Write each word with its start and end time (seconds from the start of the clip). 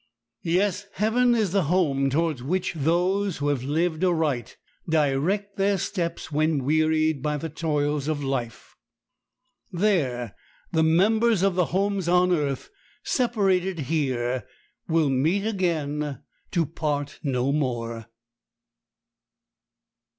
Yes, 0.41 0.87
heaven 0.93 1.35
is 1.35 1.51
the 1.51 1.65
home 1.65 2.09
towards 2.09 2.41
which 2.41 2.73
those 2.73 3.37
who 3.37 3.49
have 3.49 3.61
lived 3.63 4.03
aright 4.03 4.57
direct 4.89 5.57
their 5.57 5.77
steps 5.77 6.31
when 6.31 6.63
wearied 6.65 7.21
by 7.21 7.37
the 7.37 7.49
toils 7.49 8.07
of 8.07 8.23
life. 8.23 8.75
There 9.71 10.33
the 10.71 10.81
members 10.81 11.43
of 11.43 11.53
the 11.53 11.65
homes 11.65 12.07
on 12.07 12.31
earth, 12.31 12.71
separated 13.03 13.81
here, 13.91 14.47
will 14.87 15.11
meet 15.11 15.45
again, 15.45 16.23
to 16.49 16.65
part 16.65 17.19
no 17.21 17.51
more. 17.51 18.07